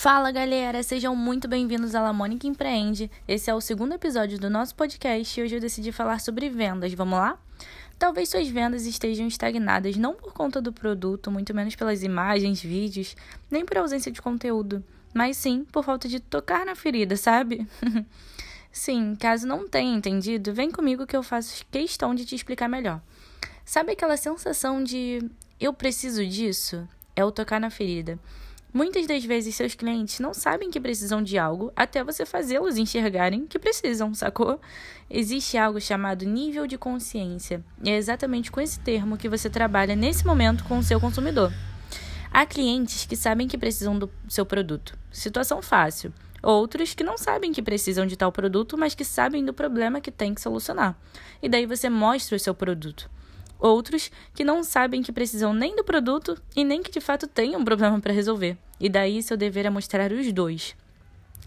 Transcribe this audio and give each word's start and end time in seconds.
Fala 0.00 0.30
galera, 0.30 0.80
sejam 0.84 1.16
muito 1.16 1.48
bem-vindos 1.48 1.92
à 1.92 2.00
La 2.00 2.12
Mônica 2.12 2.46
Empreende. 2.46 3.10
Esse 3.26 3.50
é 3.50 3.54
o 3.54 3.60
segundo 3.60 3.94
episódio 3.94 4.38
do 4.38 4.48
nosso 4.48 4.72
podcast 4.76 5.40
e 5.40 5.42
hoje 5.42 5.56
eu 5.56 5.60
decidi 5.60 5.90
falar 5.90 6.20
sobre 6.20 6.48
vendas. 6.48 6.94
Vamos 6.94 7.18
lá? 7.18 7.36
Talvez 7.98 8.28
suas 8.28 8.46
vendas 8.46 8.86
estejam 8.86 9.26
estagnadas 9.26 9.96
não 9.96 10.14
por 10.14 10.32
conta 10.32 10.62
do 10.62 10.72
produto, 10.72 11.32
muito 11.32 11.52
menos 11.52 11.74
pelas 11.74 12.04
imagens, 12.04 12.62
vídeos, 12.62 13.16
nem 13.50 13.64
por 13.66 13.76
ausência 13.76 14.12
de 14.12 14.22
conteúdo, 14.22 14.84
mas 15.12 15.36
sim 15.36 15.64
por 15.64 15.82
falta 15.82 16.06
de 16.06 16.20
tocar 16.20 16.64
na 16.64 16.76
ferida, 16.76 17.16
sabe? 17.16 17.66
sim, 18.70 19.16
caso 19.16 19.48
não 19.48 19.66
tenha 19.66 19.96
entendido, 19.96 20.54
vem 20.54 20.70
comigo 20.70 21.08
que 21.08 21.16
eu 21.16 21.24
faço 21.24 21.66
questão 21.72 22.14
de 22.14 22.24
te 22.24 22.36
explicar 22.36 22.68
melhor. 22.68 23.02
Sabe 23.64 23.94
aquela 23.94 24.16
sensação 24.16 24.80
de 24.80 25.28
eu 25.58 25.72
preciso 25.72 26.24
disso? 26.24 26.88
É 27.16 27.24
o 27.24 27.32
tocar 27.32 27.58
na 27.58 27.68
ferida. 27.68 28.16
Muitas 28.72 29.06
das 29.06 29.24
vezes 29.24 29.54
seus 29.54 29.74
clientes 29.74 30.20
não 30.20 30.34
sabem 30.34 30.70
que 30.70 30.78
precisam 30.78 31.22
de 31.22 31.38
algo 31.38 31.72
até 31.74 32.04
você 32.04 32.26
fazê-los 32.26 32.76
enxergarem 32.76 33.46
que 33.46 33.58
precisam, 33.58 34.12
sacou? 34.12 34.60
Existe 35.08 35.56
algo 35.56 35.80
chamado 35.80 36.26
nível 36.26 36.66
de 36.66 36.76
consciência, 36.76 37.64
e 37.82 37.88
é 37.88 37.96
exatamente 37.96 38.52
com 38.52 38.60
esse 38.60 38.78
termo 38.80 39.16
que 39.16 39.28
você 39.28 39.48
trabalha 39.48 39.96
nesse 39.96 40.26
momento 40.26 40.64
com 40.64 40.78
o 40.78 40.82
seu 40.82 41.00
consumidor. 41.00 41.50
Há 42.30 42.44
clientes 42.44 43.06
que 43.06 43.16
sabem 43.16 43.48
que 43.48 43.56
precisam 43.56 43.98
do 43.98 44.10
seu 44.28 44.44
produto. 44.44 44.98
Situação 45.10 45.62
fácil. 45.62 46.12
Outros 46.42 46.92
que 46.92 47.02
não 47.02 47.16
sabem 47.16 47.52
que 47.52 47.62
precisam 47.62 48.06
de 48.06 48.16
tal 48.16 48.30
produto, 48.30 48.76
mas 48.76 48.94
que 48.94 49.04
sabem 49.04 49.44
do 49.44 49.54
problema 49.54 50.00
que 50.00 50.10
tem 50.10 50.34
que 50.34 50.42
solucionar. 50.42 50.94
E 51.42 51.48
daí 51.48 51.64
você 51.64 51.88
mostra 51.88 52.36
o 52.36 52.38
seu 52.38 52.54
produto. 52.54 53.10
Outros 53.58 54.10
que 54.34 54.44
não 54.44 54.62
sabem 54.62 55.02
que 55.02 55.12
precisam 55.12 55.52
nem 55.52 55.74
do 55.74 55.84
produto 55.84 56.40
e 56.54 56.64
nem 56.64 56.82
que 56.82 56.90
de 56.90 57.00
fato 57.00 57.26
têm 57.26 57.56
um 57.56 57.64
problema 57.64 58.00
para 58.00 58.12
resolver. 58.12 58.56
E 58.78 58.88
daí 58.88 59.22
seu 59.22 59.36
dever 59.36 59.66
é 59.66 59.70
mostrar 59.70 60.12
os 60.12 60.32
dois. 60.32 60.76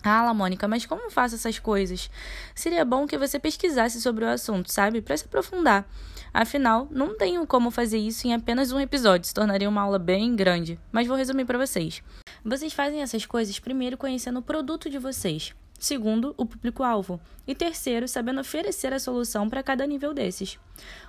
Ah, 0.04 0.24
Lamônica, 0.24 0.68
mas 0.68 0.86
como 0.86 1.12
faço 1.12 1.36
essas 1.36 1.60
coisas? 1.60 2.10
Seria 2.56 2.84
bom 2.84 3.06
que 3.06 3.18
você 3.18 3.38
pesquisasse 3.38 4.02
sobre 4.02 4.26
o 4.26 4.30
assunto, 4.30 4.72
sabe? 4.72 5.00
Para 5.00 5.16
se 5.16 5.26
aprofundar. 5.26 5.88
Afinal, 6.34 6.88
não 6.90 7.16
tenho 7.16 7.46
como 7.46 7.70
fazer 7.70 8.00
isso 8.00 8.26
em 8.26 8.34
apenas 8.34 8.72
um 8.72 8.80
episódio, 8.80 9.28
se 9.28 9.34
tornaria 9.34 9.70
uma 9.70 9.82
aula 9.82 10.00
bem 10.00 10.36
grande, 10.36 10.80
mas 10.92 11.06
vou 11.06 11.18
resumir 11.18 11.46
para 11.46 11.58
vocês. 11.58 12.02
Vocês 12.44 12.74
fazem 12.74 13.02
essas 13.02 13.26
coisas 13.26 13.60
primeiro 13.60 13.98
conhecendo 13.98 14.40
o 14.40 14.44
produto 14.44 14.90
de 14.90 14.98
vocês. 14.98 15.54
Segundo, 15.82 16.36
o 16.38 16.46
público-alvo. 16.46 17.20
E 17.48 17.56
terceiro, 17.56 18.08
sabendo 18.08 18.40
oferecer 18.40 18.94
a 18.94 19.00
solução 19.00 19.50
para 19.50 19.64
cada 19.64 19.84
nível 19.88 20.14
desses. 20.14 20.60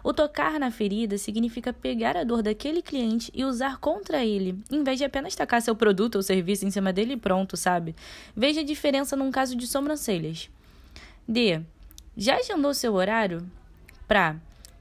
O 0.03 0.15
tocar 0.15 0.59
na 0.59 0.71
ferida 0.71 1.19
significa 1.19 1.75
pegar 1.75 2.17
a 2.17 2.25
dor 2.25 2.43
daquele 2.43 2.81
cliente 2.81 3.31
e 3.35 3.45
usar 3.45 3.77
contra 3.77 4.25
ele, 4.25 4.59
em 4.71 4.83
vez 4.83 4.97
de 4.97 5.05
apenas 5.05 5.35
tacar 5.35 5.61
seu 5.61 5.77
produto 5.77 6.15
ou 6.15 6.23
serviço 6.23 6.65
em 6.65 6.71
cima 6.71 6.91
dele 6.91 7.13
e 7.13 7.17
pronto, 7.19 7.55
sabe? 7.55 7.95
Veja 8.35 8.63
a 8.63 8.65
diferença 8.65 9.15
num 9.15 9.31
caso 9.31 9.55
de 9.55 9.67
sobrancelhas. 9.67 10.49
D. 11.29 11.61
Já 12.17 12.37
agendou 12.37 12.73
seu 12.73 12.95
horário? 12.95 13.47
Pra. 14.09 14.37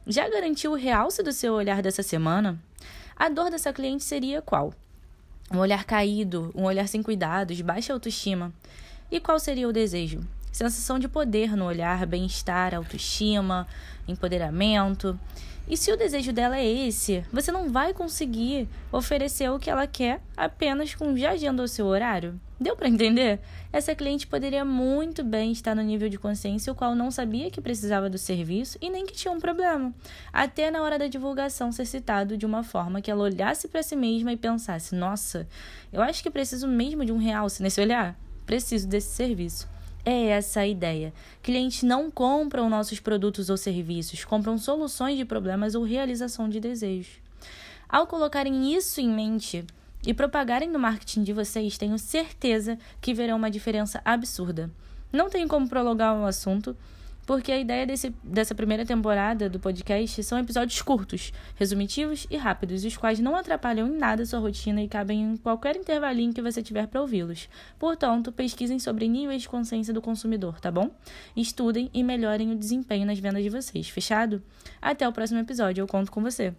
Já 0.08 0.30
garantiu 0.30 0.72
o 0.72 0.76
realce 0.76 1.22
do 1.22 1.34
seu 1.34 1.54
olhar 1.54 1.82
dessa 1.82 2.02
semana? 2.02 2.58
A 3.14 3.28
dor 3.28 3.52
dessa 3.52 3.74
cliente 3.74 4.06
seria 4.06 4.42
qual? 4.42 4.74
Um 5.54 5.58
olhar 5.58 5.84
caído, 5.84 6.50
um 6.56 6.64
olhar 6.64 6.88
sem 6.88 7.04
cuidados, 7.04 7.60
baixa 7.60 7.92
autoestima. 7.92 8.54
E 9.12 9.20
qual 9.20 9.38
seria 9.38 9.68
o 9.68 9.74
desejo? 9.74 10.22
Sensação 10.54 10.98
de 10.98 11.10
poder 11.10 11.54
no 11.58 11.66
olhar, 11.66 12.06
bem-estar, 12.06 12.74
autoestima, 12.74 13.68
empoderamento. 14.08 15.20
E 15.68 15.76
se 15.76 15.92
o 15.92 15.98
desejo 15.98 16.32
dela 16.32 16.58
é 16.58 16.66
esse, 16.66 17.22
você 17.32 17.52
não 17.52 17.70
vai 17.70 17.94
conseguir 17.94 18.70
oferecer 18.90 19.52
o 19.52 19.60
que 19.60 19.70
ela 19.70 19.86
quer 19.86 20.22
apenas 20.36 20.96
com 20.96 21.18
já 21.18 21.32
agendou 21.32 21.68
seu 21.68 21.88
horário? 21.88 22.40
Deu 22.58 22.74
para 22.74 22.88
entender? 22.88 23.42
Essa 23.74 23.94
cliente 23.94 24.26
poderia 24.26 24.64
muito 24.64 25.26
bem 25.26 25.52
estar 25.52 25.76
no 25.76 25.82
nível 25.82 26.08
de 26.08 26.18
consciência 26.18 26.72
o 26.72 26.76
qual 26.76 26.96
não 26.96 27.12
sabia 27.12 27.52
que 27.52 27.60
precisava 27.60 28.10
do 28.10 28.18
serviço 28.18 28.78
e 28.82 28.90
nem 28.90 29.06
que 29.06 29.14
tinha 29.14 29.34
um 29.34 29.42
problema. 29.42 29.94
Até 30.32 30.72
na 30.72 30.82
hora 30.82 30.98
da 30.98 31.08
divulgação 31.08 31.70
ser 31.72 31.86
citado 31.86 32.38
de 32.38 32.46
uma 32.46 32.64
forma 32.64 33.02
que 33.02 33.12
ela 33.12 33.24
olhasse 33.24 33.68
para 33.68 33.84
si 33.84 33.96
mesma 33.96 34.32
e 34.32 34.38
pensasse: 34.38 34.96
"Nossa, 34.96 35.48
eu 35.92 36.02
acho 36.02 36.24
que 36.24 36.30
preciso 36.30 36.66
mesmo 36.66 37.04
de 37.04 37.12
um 37.12 37.18
realce 37.18 37.62
nesse 37.62 37.82
olhar" 37.82 38.18
preciso 38.52 38.86
desse 38.86 39.16
serviço. 39.16 39.66
É 40.04 40.28
essa 40.28 40.60
a 40.60 40.68
ideia. 40.68 41.14
Clientes 41.42 41.84
não 41.84 42.12
compram 42.12 42.70
nossos 42.70 43.00
produtos 43.00 43.50
ou 43.50 43.56
serviços, 43.56 44.26
compram 44.26 44.58
soluções 44.58 45.18
de 45.18 45.24
problemas 45.24 45.74
ou 45.74 45.86
realização 45.86 46.50
de 46.50 46.60
desejos. 46.60 47.14
Ao 47.88 48.06
colocarem 48.06 48.76
isso 48.76 49.00
em 49.00 49.10
mente 49.10 49.64
e 50.06 50.14
propagarem 50.14 50.70
no 50.70 50.78
marketing 50.78 51.24
de 51.24 51.32
vocês, 51.32 51.78
tenho 51.78 51.98
certeza 51.98 52.78
que 53.00 53.14
verão 53.14 53.38
uma 53.38 53.50
diferença 53.50 54.02
absurda. 54.04 54.70
Não 55.14 55.30
tenho 55.30 55.48
como 55.48 55.70
prolongar 55.70 56.20
o 56.20 56.26
assunto, 56.26 56.76
porque 57.32 57.50
a 57.50 57.58
ideia 57.58 57.88
desse, 57.88 58.14
dessa 58.22 58.54
primeira 58.54 58.86
temporada 58.86 59.50
do 59.50 59.58
podcast 59.58 60.22
são 60.22 60.38
episódios 60.38 60.82
curtos, 60.82 61.32
resumitivos 61.56 62.28
e 62.30 62.36
rápidos, 62.36 62.84
os 62.84 62.98
quais 62.98 63.22
não 63.22 63.38
atrapalham 63.38 63.88
em 63.88 63.98
nada 63.98 64.26
sua 64.26 64.42
rotina 64.42 64.84
e 64.84 64.88
cabem 64.90 65.22
em 65.22 65.38
qualquer 65.38 65.78
intervalinho 65.78 66.34
que 66.34 66.42
você 66.42 66.62
tiver 66.62 66.88
para 66.88 67.00
ouvi-los. 67.00 67.48
Portanto, 67.80 68.34
pesquisem 68.34 68.80
sobre 68.80 69.08
níveis 69.08 69.44
de 69.44 69.48
consciência 69.48 69.94
do 69.94 70.02
consumidor, 70.02 70.60
tá 70.60 70.70
bom? 70.70 70.92
Estudem 71.34 71.90
e 71.94 72.04
melhorem 72.04 72.52
o 72.52 72.56
desempenho 72.58 73.06
nas 73.06 73.18
vendas 73.18 73.42
de 73.42 73.50
vocês, 73.50 73.88
fechado? 73.88 74.44
Até 74.82 75.08
o 75.08 75.14
próximo 75.14 75.40
episódio, 75.40 75.82
eu 75.82 75.88
conto 75.88 76.12
com 76.12 76.22
você. 76.22 76.54